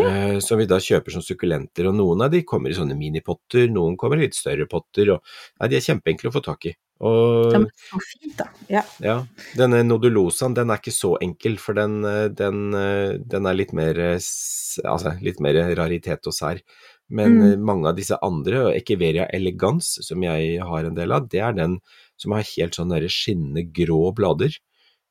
[0.00, 3.68] Eh, som vi da kjøper som sukkulenter, og noen av de kommer i sånne minipotter,
[3.68, 5.20] noen kommer i litt større potter, og
[5.61, 6.72] nei, de er kjempeenkle å få tak i.
[7.02, 8.46] Og Ja, men så fint, da.
[8.70, 8.83] Ja.
[9.02, 9.16] ja,
[9.59, 13.72] denne nodulosaen, den er ikke så enkel, for den, eh, den, eh, den er litt
[13.74, 16.62] mer, altså, litt mer raritet og sær.
[17.11, 17.61] Men Mm.
[17.61, 21.52] mange av disse andre, og Echeveria elegans, som jeg har en del av, det er
[21.52, 21.81] den
[22.16, 24.57] som har helt sånn skinnende grå blader,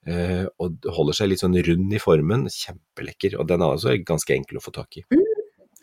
[0.07, 4.33] eh, og holder seg litt sånn rund i formen, kjempelekker, og den er også ganske
[4.35, 5.05] enkel å få tak i.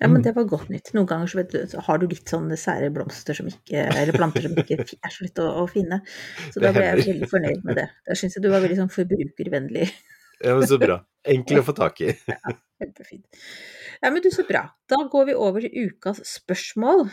[0.01, 0.25] ja, men Mm.
[0.29, 0.93] det var godt nytt.
[0.95, 4.13] Noen ganger så, vet du, så har du litt sånne sære blomster som ikke, eller
[4.15, 6.01] planter som ikke er så lett å, å finne.
[6.55, 7.89] Så da ble jeg veldig fornøyd med det.
[8.07, 9.89] Da syns jeg du var veldig sånn forbrukervennlig.
[10.39, 11.01] Ja, men så bra.
[11.27, 12.13] Enkel å få tak i.
[12.31, 13.25] Ja, Kjempefint.
[13.99, 14.61] Ja, men du, så bra.
[14.87, 17.09] Da går vi over til ukas spørsmål.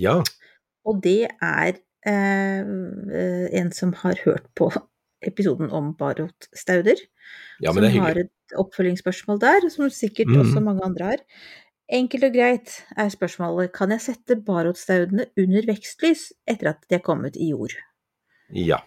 [0.00, 0.14] Ja,
[0.88, 1.74] Og det er
[2.08, 2.70] eh,
[3.60, 4.70] en som har hørt på
[5.26, 7.00] episoden om barotstauder.
[7.60, 10.40] ja men det er som har et oppfølgingsspørsmål der, som sikkert mm.
[10.44, 11.24] også mange andre har.
[11.90, 17.04] Enkelt og greit er spørsmålet kan jeg sette barotstaudene under vekstlys etter at de er
[17.04, 17.74] kommet i jord?
[18.54, 18.78] Ja,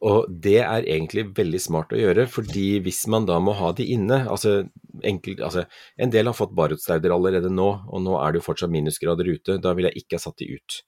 [0.00, 3.84] og det er egentlig veldig smart å gjøre, fordi hvis man da må ha de
[3.92, 4.62] inne altså,
[5.06, 5.64] enkelt, altså
[5.98, 9.58] En del har fått barotstauder allerede nå, og nå er det jo fortsatt minusgrader ute.
[9.62, 10.80] Da ville jeg ikke ha satt de ut.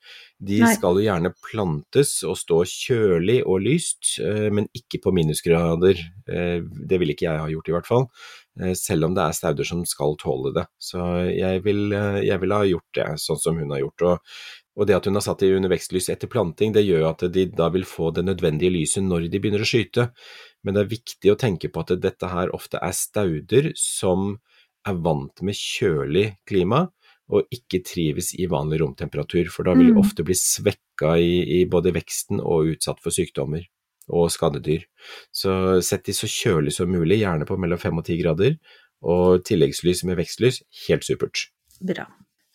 [0.42, 0.74] De Nei.
[0.76, 5.98] skal jo gjerne plantes og stå kjølig og lyst, eh, men ikke på minusgrader.
[6.28, 8.08] Eh, Det ville ikke jeg ha gjort, i hvert fall.
[8.60, 10.66] Eh, Selv om det er stauder som skal tåle det.
[10.78, 10.98] Så
[11.32, 14.02] jeg vil, jeg vil ha gjort det, sånn som hun har gjort.
[14.02, 14.18] og
[14.74, 17.44] og det at hun har satt de under vekstlys etter planting, det gjør at de
[17.52, 20.06] da vil få det nødvendige lyset når de begynner å skyte.
[20.64, 24.36] Men det er viktig å tenke på at dette her ofte er stauder som
[24.86, 26.86] er vant med kjølig klima,
[27.32, 30.00] og ikke trives i vanlig romtemperatur, for da vil de Mm.
[30.02, 33.64] ofte bli svekka i, i både veksten og utsatt for sykdommer
[34.08, 34.84] og skadedyr.
[35.32, 38.58] Så sett de så kjølig som mulig, gjerne på mellom fem og ti grader,
[39.02, 41.48] og tilleggslys med vekstlys, helt supert.
[41.80, 42.06] Bra.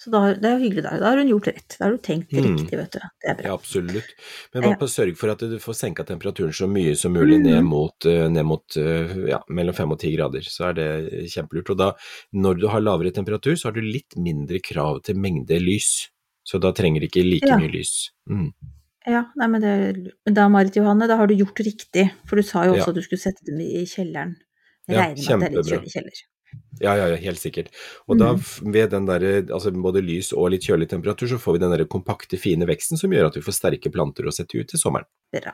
[0.07, 0.91] Så da, det er jo hyggelig, da.
[1.01, 1.75] Da har hun gjort rett.
[1.77, 2.45] Da har du tenkt Mm.
[2.55, 2.99] riktig, vet du.
[2.99, 3.43] Det er bra.
[3.49, 4.13] Ja, absolutt.
[4.53, 7.59] Men bare på sørg for at du får senka temperaturen så mye som mulig ned
[7.59, 7.65] Mhm.
[7.67, 10.39] mot, eh, ned mot eh, ja, mellom fem og ti grader.
[10.47, 11.69] Så er det kjempelurt.
[11.71, 11.91] Og da,
[12.33, 16.07] når du har lavere temperatur, så har du litt mindre krav til mengde lys.
[16.47, 17.57] Så da trenger du ikke like Ja.
[17.57, 18.09] mye lys.
[18.29, 18.53] Mm.
[19.05, 22.11] Ja, nei, men, det, men da, Marit Johanne, da har du gjort riktig.
[22.25, 22.89] For du sa jo også Ja.
[22.89, 24.35] at du skulle sette dem i kjelleren.
[24.87, 26.11] Jeg Ja, regner med at det er litt kjølig kjeller.
[26.79, 27.71] Ja, ja, ja, helt sikkert.
[28.07, 28.71] Og da, Mhm.
[28.73, 29.19] ved den der,
[29.53, 32.97] altså både lys og litt kjølig temperatur, så får vi den der kompakte, fine veksten
[32.97, 35.05] som gjør at vi får sterke planter å sette ut til sommeren.
[35.33, 35.53] Bra.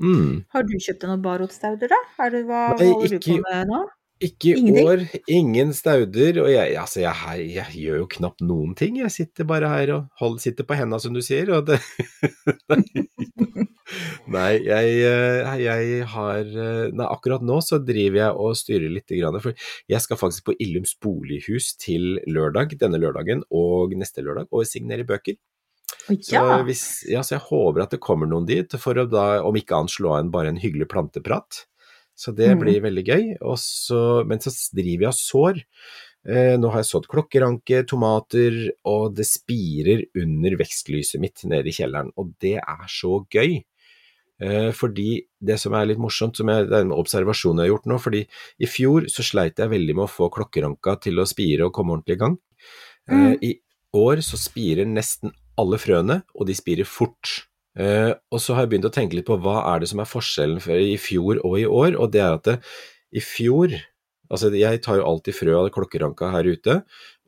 [0.00, 0.44] Mm.
[0.50, 2.00] Har du kjøpt deg noen barrotstauder, da?
[2.18, 3.82] Er det, hva, Nei, holder holder du på med nå?
[4.22, 8.76] Ikke i år, ingen stauder, og jeg, altså jeg, jeg, jeg gjør jo knapt noen
[8.78, 9.00] ting.
[9.02, 11.80] Jeg sitter bare her og hold, sitter på henda, som du sier, og det
[14.34, 19.12] Nei, jeg, eh, jeg har eh, Nei, akkurat nå så driver jeg og styrer litt,
[19.44, 24.64] for jeg skal faktisk på Illums bolighus til lørdag, denne lørdagen og neste lørdag, og
[24.70, 25.36] signere bøker.
[26.08, 26.16] Ja.
[26.22, 29.56] Så, hvis, ja, så jeg håper at det kommer noen dit, for å da, om
[29.58, 31.64] ikke annet, slå en bare en hyggelig planteprat.
[32.14, 32.62] Så det mm.
[32.62, 33.28] blir veldig gøy.
[33.42, 35.62] Og så, men så driver jeg og sår.
[36.24, 38.56] Eh, nå har jeg sådd klokkeranke, tomater,
[38.88, 42.12] og det spirer under vekstlyset mitt nede i kjelleren.
[42.20, 43.58] Og det er så gøy.
[44.42, 47.74] Eh, fordi det som er litt morsomt, som jeg, det er en observasjon jeg har
[47.74, 48.24] gjort nå, fordi
[48.58, 51.96] i fjor så sleit jeg veldig med å få klokkeranka til å spire og komme
[51.96, 52.40] ordentlig i gang.
[53.10, 53.38] Eh, Mm.
[53.44, 53.52] I
[53.94, 57.44] år så spirer nesten alle frøene, og de spirer fort.
[57.74, 60.10] Eh, og så har jeg begynt å tenke litt på hva er det som er
[60.10, 62.60] forskjellen for i fjor og i år, og det er at det,
[63.14, 63.74] i fjor
[64.32, 66.78] Altså, jeg tar jo alltid frø av klokkeranka her ute,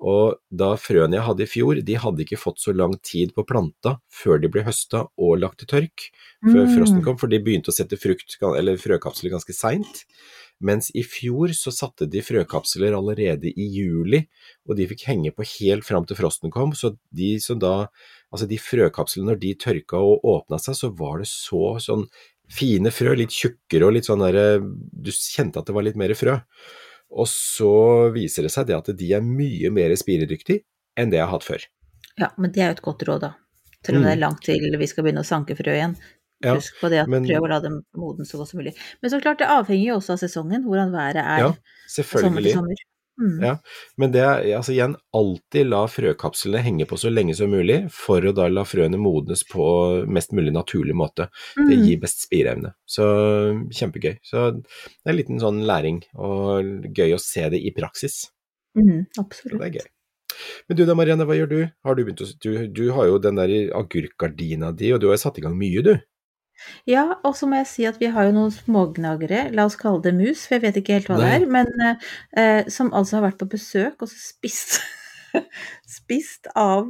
[0.01, 3.45] og da frøene jeg hadde i fjor, de hadde ikke fått så lang tid på
[3.49, 6.09] planta før de ble høsta og lagt til tørk,
[6.41, 6.73] før Mm.
[6.73, 10.05] frosten kom, for de begynte å sette frukt, eller frøkapsler ganske seint.
[10.59, 14.27] Mens i fjor så satte de frøkapsler allerede i juli,
[14.67, 17.89] og de fikk henge på helt fram til frosten kom, så de som da
[18.33, 22.07] Altså de frøkapslene, når de tørka og åpna seg, så var det så sånn
[22.51, 26.15] fine frø, litt tjukkere og litt sånn derre Du kjente at det var litt mer
[26.19, 26.37] frø.
[27.17, 30.65] Og så viser det seg det at de er mye mer spiredyktige
[30.99, 31.67] enn det jeg har hatt før.
[32.19, 33.33] ja, men det er jo et godt råd, da.
[33.85, 35.95] Selv om det er langt til vi skal begynne å sanke frø igjen.
[35.95, 36.12] Mm.
[36.45, 38.75] Ja, Husk på det at men- prøv å la dem modne så godt som mulig.
[39.01, 41.53] Men så klart, det avhenger jo også av sesongen, hvordan været er Ja,
[41.89, 42.75] sommer til sommer.
[43.19, 43.37] Mm.
[43.43, 43.53] Ja,
[43.97, 48.21] men det er altså igjen, alltid la frøkapslene henge på så lenge som mulig, for
[48.21, 49.65] å da la frøene modnes på
[50.07, 51.31] mest mulig naturlig måte.
[51.57, 51.85] Det Mm.
[51.87, 52.75] gir best spireevne.
[52.87, 53.07] Så
[53.73, 54.19] kjempegøy.
[54.23, 58.27] Så det er en liten sånn læring, og gøy å se det i praksis.
[58.77, 59.87] Mm, Så det er gøy.
[60.69, 61.71] Men du da, Marianne, hva gjør du?
[61.85, 65.17] Har du begynt å Du, du har jo den der agurkgardina di, og du har
[65.17, 65.95] jo satt i gang mye, du.
[66.88, 70.03] Ja, og så må jeg si at vi har jo noen smågnagere, la oss kalle
[70.05, 71.27] det mus, for jeg vet ikke helt hva Nei.
[71.27, 71.66] det er, men
[72.37, 74.71] eh, som altså har vært på besøk og så spist
[75.99, 76.83] spist av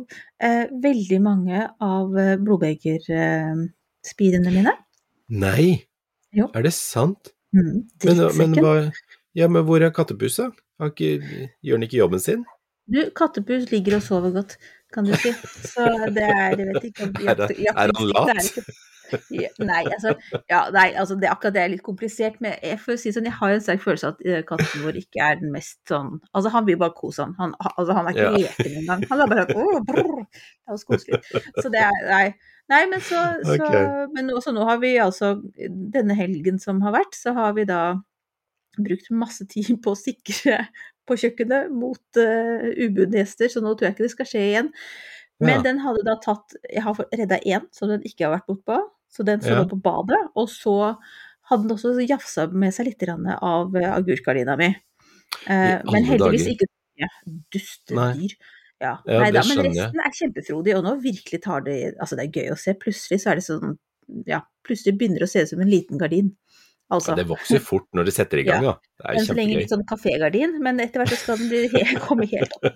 [0.42, 4.72] eh, veldig mange av eh, blodbegerspirene mine.
[5.34, 5.66] Nei,
[6.36, 6.44] Jo.
[6.54, 7.22] er det sant?
[7.56, 8.72] Mm, Men, men, hva,
[9.34, 10.50] ja, men hvor er kattepusa?
[10.78, 11.20] Gjør
[11.62, 12.44] den ikke jobben sin?
[12.86, 14.52] Du, kattepus ligger og sover godt,
[14.94, 15.32] kan du si.
[15.66, 18.60] Så det er, jeg vet ikke det- jakt- er han lat?
[19.30, 20.16] Ja, Nei, altså,
[20.50, 23.36] ja, nei, altså det, akkurat det er litt komplisert, men jeg, får si sånn, jeg
[23.38, 26.50] har en sterk følelse av at eh, katten vår ikke er den mest sånn Altså,
[26.50, 27.36] han vil bare kose han.
[27.38, 28.32] Han, altså, han er ikke Ja.
[28.48, 29.04] leken engang.
[29.12, 29.86] Han er bare sånn.
[29.86, 31.20] Det er så koselig.
[31.62, 32.26] Så det er Nei.
[32.74, 33.86] Nei, men så, så okay.
[34.16, 35.36] Men også nå har vi altså
[35.94, 37.78] Denne helgen som har vært, så har vi da
[38.76, 40.64] brukt masse tid på å sikre
[41.06, 44.72] på kjøkkenet mot uh, ubudne gjester, så nå tror jeg ikke det skal skje igjen.
[45.40, 45.62] Men Ja.
[45.66, 48.78] den hadde da tatt Jeg har redda én som den ikke har vært bortpå,
[49.12, 49.68] så den står Ja.
[49.68, 50.22] på badet.
[50.34, 50.96] Og så
[51.50, 54.74] hadde den også jafsa med seg litt av eh, agurkgardina mi.
[55.46, 56.54] Uh, men heldigvis dager.
[56.54, 56.66] ikke
[56.96, 57.08] ja,
[57.52, 58.36] dustedyr.
[58.80, 62.26] Ja, Ja, nei da, men resten er kjempefrodig, og nå virkelig tar det Altså, det
[62.26, 62.74] er gøy å se.
[62.74, 63.76] Plutselig så er det sånn
[64.26, 66.36] Ja, plutselig begynner det å se ut som en liten gardin.
[66.88, 67.10] Altså.
[67.10, 68.74] Ja, det vokser fort når det setter i gang, da.
[69.00, 69.26] Det er kjempegøy.
[69.26, 72.68] så lenge litt sånn kafégardin, men etter hvert så skal den bli, komme helt opp.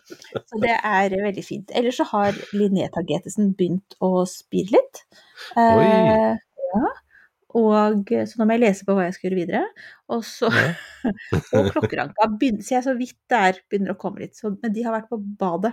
[0.50, 1.70] Så det er veldig fint.
[1.78, 5.04] Ellers så har Linné Tagetesen begynt å spire litt.
[5.54, 6.34] Eh,
[6.74, 6.90] ja.
[7.60, 9.62] Og så nå må jeg lese på hva jeg skal gjøre videre.
[10.10, 10.74] Og så Ja.
[11.56, 14.34] Og klokkeranka begynner, ser jeg så vidt der begynner å komme litt.
[14.38, 15.72] Så, men de har vært på badet.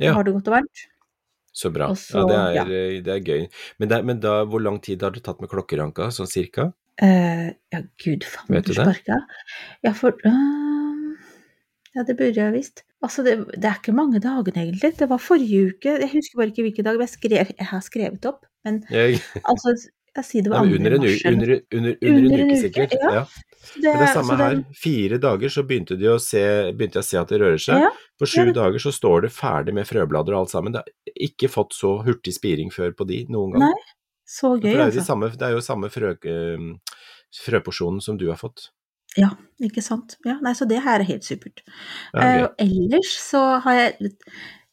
[0.00, 0.14] Ja.
[0.16, 0.82] Har det godt og varmt.
[1.52, 1.92] Så bra.
[1.98, 3.46] Så- ja, det er, eh, det er gøy.
[3.78, 6.70] Men, det, er- men da, hvor lang tid har du tatt med klokkeranka, sånn cirka?
[7.00, 9.16] Eh, ja, gud Vet du faen, sparka.
[9.86, 11.14] Ja, for uh,
[11.96, 12.84] Ja, det burde jeg visst.
[13.02, 14.92] Altså, det, det er ikke mange dagene, egentlig.
[14.98, 15.94] Det var forrige uke.
[16.04, 18.44] Jeg husker bare ikke hvilken dag, men jeg, skrev, jeg har skrevet opp.
[18.68, 19.16] Men Jeg,
[19.48, 19.72] altså,
[20.16, 20.76] Jeg sier det var Nei, 2.
[20.80, 21.22] under en, mars.
[21.30, 22.92] under, under, under Under en uke, sikkert.
[23.00, 23.12] ja.
[23.20, 23.24] Ja.
[23.60, 24.54] Det, Men det er samme her.
[24.54, 26.40] den- Fire dager så begynte, de å se,
[26.76, 27.80] begynte jeg å se at det rører seg.
[27.84, 28.52] Ja, På sju ja.
[28.56, 30.72] dager så står det ferdig med frøblader og alt sammen.
[30.76, 33.66] Det har ikke fått så hurtig spiring før på de noen gang.
[33.68, 33.82] Nei,
[34.30, 35.06] så gøy, det, jo de altså.
[35.08, 36.68] samme, det er jo samme frø, eh,
[37.44, 38.68] frøporsjonen som du har fått.
[39.18, 40.14] Ja, ikke sant.
[40.22, 41.64] Ja, nei, så det her er helt supert.
[42.14, 44.12] Ja, uh, ellers så har jeg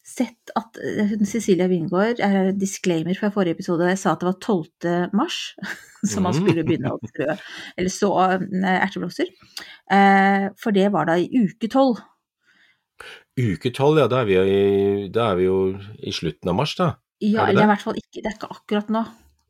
[0.07, 3.89] sett at eh, Cecilia Wingård er disclaimer fra forrige episode.
[3.89, 5.09] Jeg sa at det var 12.
[5.17, 5.39] mars
[6.11, 6.39] som man Mm.
[6.43, 7.33] skulle begynne å frø,
[7.81, 9.33] eller så eh, erteblomster.
[9.89, 11.97] Uh, for det var da i uke 12.
[13.37, 15.57] Uke tolv, ja, da er, vi i, da er vi jo
[16.01, 16.93] i slutten av mars, da.
[17.21, 19.03] Ja, Er eller i hvert fall ikke, det er ikke akkurat nå.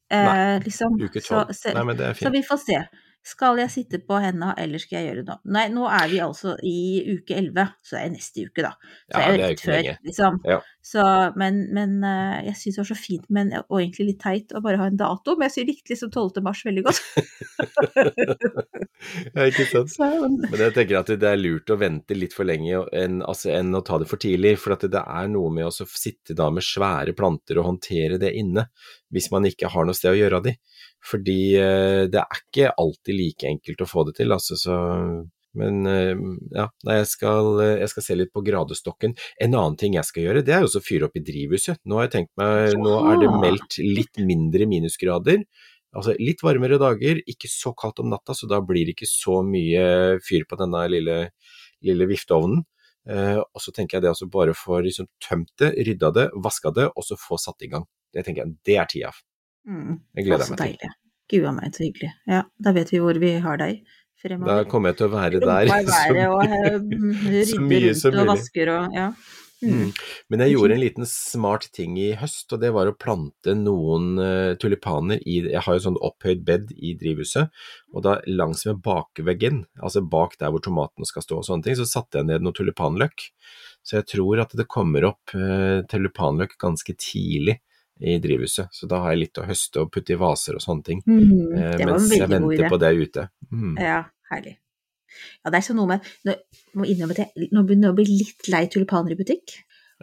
[0.09, 0.95] Eh, Nei, liksom.
[1.01, 1.75] Uke Så, tolv.
[1.75, 2.79] Nei, men det er så vi får se.
[3.27, 5.41] Skal jeg sitte på henda, eller skal jeg gjøre noe?
[5.51, 6.77] Nei, nå er vi altså i
[7.17, 8.71] uke 11, så det er neste uke, da.
[8.79, 10.39] Så Ja, det er det er jo ikke før, liksom.
[10.47, 10.59] Ja.
[10.87, 11.03] Så,
[11.35, 14.61] men men eh, jeg syns det var så fint, men, og egentlig litt teit å
[14.63, 16.39] bare ha en dato, men jeg likte liksom 12.
[16.45, 17.03] mars veldig godt.
[18.97, 19.91] Ja, ikke sant.
[19.93, 23.51] Så, Men jeg tenker at det er lurt å vente litt for lenge enn, altså,
[23.53, 26.49] enn å ta det for tidlig, for at det er noe med å sitte da
[26.53, 28.67] med svære planter og håndtere det inne,
[29.13, 30.55] hvis man ikke har noe sted å gjøre av de.
[31.05, 34.77] Fordi eh, det er ikke alltid like enkelt å få det til, altså, så
[35.57, 36.19] men eh,
[36.53, 39.15] ja, jeg skal, eh, jeg skal se litt på gradestokken.
[39.41, 41.81] En annen ting jeg skal gjøre, det er jo også å fyre opp i drivhuset.
[41.87, 45.41] Nå har jeg tenkt meg, nå er det meldt litt mindre minusgrader.
[45.97, 49.39] Altså litt varmere dager, ikke så kaldt om natta, så da blir det ikke så
[49.45, 51.15] mye fyr på denne lille,
[51.87, 52.61] lille vifteovnen.
[53.07, 56.89] Og så tenker jeg det også bare få liksom tømt det, rydda det, vaska det,
[56.91, 57.87] og så få satt i gang.
[58.13, 59.13] Det tenker jeg, det er tida.
[59.67, 60.65] Mm, Jeg gleder meg til.
[60.65, 60.91] deilig.
[61.29, 62.11] Gud a meg, så hyggelig.
[62.31, 63.81] Ja, da vet vi hvor vi har deg
[64.23, 65.67] Da kommer jeg til å være der.
[65.75, 66.13] Og så-
[66.47, 68.29] eh, så mye som og mulig.
[68.31, 69.09] vasker og ja.
[69.57, 69.73] Mm.
[69.73, 69.91] Mm.
[70.29, 74.19] Men jeg gjorde en liten smart ting i høst, og det var å plante noen
[74.21, 77.49] eh, tulipaner i Jeg har jo sånn opphøyd bed i drivhuset,
[77.93, 81.75] og da langs med bakveggen, altså bak der hvor tomatene skal stå og sånne ting,
[81.79, 83.31] så satte jeg ned noe tulipanløk.
[83.81, 87.57] Så jeg tror at det kommer opp eh, tulipanløk ganske tidlig
[87.99, 90.83] i drivhuset, så da har jeg litt å høste og putte i vaser og sånne
[90.85, 93.29] ting, Mm, eh, mens jeg venter på det ute.
[93.51, 93.75] Mm.
[93.81, 94.57] Ja, herlig.
[95.43, 96.35] Ja, det er sånn noe med Nå
[96.77, 99.55] må innrømme at jeg nå begynner å bli litt lei tulipaner i butikk.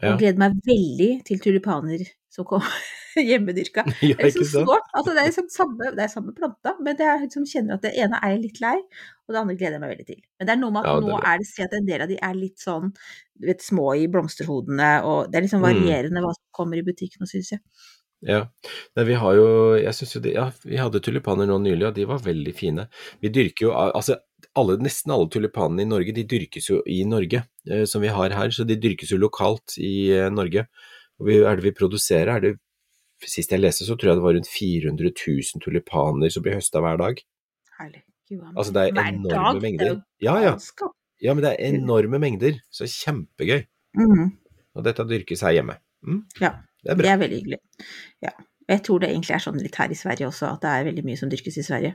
[0.02, 0.12] Ja.
[0.14, 2.00] Og gleder meg veldig til tulipaner
[2.34, 2.66] som kommer
[3.28, 3.84] hjemmedyrka.
[4.02, 4.88] Ja, Det er liksom snålt.
[4.90, 7.84] Altså, det er liksom samme, det er samme planta, men det er liksom kjenner at
[7.86, 8.74] det ene er jeg litt lei,
[9.28, 10.20] og det andre gleder jeg meg veldig til.
[10.40, 12.10] Men det er noe med at Ja, nå er det si at en del av
[12.10, 15.68] de er litt sånn du vet, små i blomsterhodene, og det er liksom Mm.
[15.70, 17.62] varierende hva som kommer i butikken syns jeg.
[18.24, 18.46] Ja,
[18.96, 21.94] Nei, vi har jo, jeg synes jo det, ja, vi hadde tulipaner nå nylig, og
[21.94, 22.86] de var veldig fine.
[23.20, 24.16] Vi dyrker jo, altså
[24.58, 28.34] alle, nesten alle tulipanene i Norge, de dyrkes jo i Norge, eh, som vi har
[28.36, 30.66] her, så de dyrkes jo lokalt i eh, Norge.
[31.20, 32.52] Og vi, er det vi produserer, er det,
[33.24, 36.82] sist jeg leste så tror jeg det var rundt 400 000 tulipaner som blir høstet
[36.84, 37.22] hver dag.
[37.78, 38.02] Herlig.
[38.54, 39.98] Altså det er enorme er mengder.
[40.22, 40.54] Ja, ja,
[41.22, 43.66] ja, men det er enorme mengder, så kjempegøy.
[44.00, 44.32] Mhm.
[44.74, 45.76] Og dette dyrkes her hjemme.
[46.04, 46.50] Mm, Ja.
[46.82, 47.58] det er Det er veldig hyggelig.
[48.22, 48.32] Ja.
[48.70, 51.04] Jeg tror det egentlig er sånn litt her i Sverige også, at det er veldig
[51.04, 51.92] mye som dyrkes i Sverige.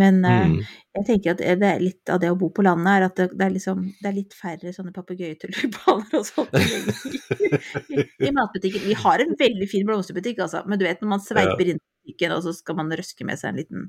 [0.00, 0.56] Men mm.
[0.56, 3.20] uh, jeg tenker at det er litt av det å bo på landet, er at
[3.20, 8.88] det, det, er, liksom, det er litt færre sånne papegøyetulipaner og sånt i, i, matbutikken.
[8.88, 12.10] Vi har en veldig fin blomsterbutikk, altså, men du vet når man sveiper inn i
[12.10, 13.88] butikken, og så skal man røske med seg en liten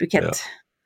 [0.00, 0.44] bukett.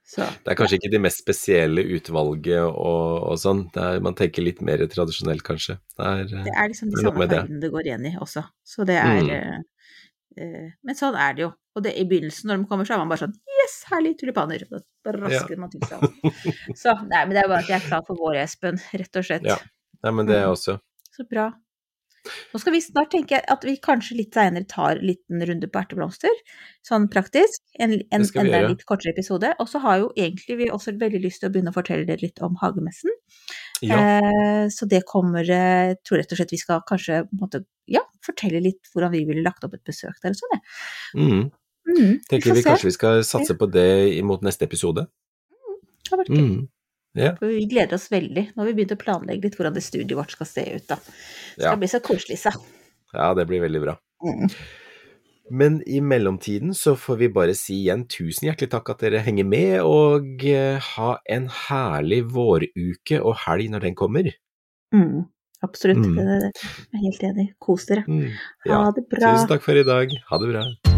[0.09, 3.67] Så Det er kanskje ikke de mest spesielle utvalget og, og sånn.
[3.75, 5.77] Det er, man tenker litt mer tradisjonelt, kanskje.
[5.99, 7.43] Det er, eh, det er liksom de det samme med det.
[7.61, 8.47] det går igjen i også.
[8.65, 9.67] Så det er Mm.
[10.39, 11.53] Eh, Men sånn er det jo.
[11.79, 14.65] Og det, i begynnelsen, når de kommer, så er man bare sånn Yes, herlig, tulipaner!
[14.71, 16.05] Da rasker man til seg.
[16.79, 19.27] Så nei, men det er bare at jeg er klar for vår, Espen, rett og
[19.27, 19.47] slett.
[19.47, 19.59] Ja.
[20.07, 20.77] Nei, men det er jeg også
[21.15, 21.49] Så bra.
[22.53, 25.81] Nå skal vi snart tenke at vi kanskje litt seinere tar en liten runde på
[25.81, 26.35] erteblomster,
[26.87, 27.63] sånn praktisk.
[27.79, 29.53] En, en enda litt kortere episode.
[29.63, 32.25] Og så har jo egentlig vi også veldig lyst til å begynne å fortelle dere
[32.25, 33.15] litt om hagemessen.
[33.85, 33.99] Ja.
[33.99, 38.63] Eh, så det kommer Jeg tror rett og slett vi skal kanskje måtte, ja, fortelle
[38.65, 40.65] litt hvordan vi ville lagt opp et besøk der og sånn.
[41.15, 41.45] Mm.
[41.89, 45.07] Mm, Tenker vi, vi kanskje vi skal satse på det imot neste episode?
[46.05, 46.51] Det har vært gøy.
[47.15, 47.37] Ja.
[47.39, 48.53] For Vi gleder oss veldig.
[48.55, 50.87] Nå har vi begynt å planlegge litt hvordan det studiet vårt skal se ut.
[50.89, 50.97] da.
[50.97, 51.71] Det Ja.
[51.71, 52.51] skal bli så koselig, sa.
[53.15, 53.97] ja, det blir veldig bra.
[54.23, 54.51] Mm.
[55.51, 59.47] Men i mellomtiden så får vi bare si igjen tusen hjertelig takk at dere henger
[59.49, 64.29] med, og eh, ha en herlig våruke og helg når den kommer.
[64.95, 65.25] Mm,
[65.65, 66.05] absolutt.
[66.05, 66.19] Mm.
[66.19, 66.53] Jeg
[66.93, 67.49] er helt enig.
[67.59, 68.05] Kos dere.
[68.07, 68.29] Mm.
[68.67, 68.91] Ha Ja.
[68.93, 69.33] det bra.
[69.35, 70.11] Tusen takk for i dag.
[70.29, 70.98] Ha det bra.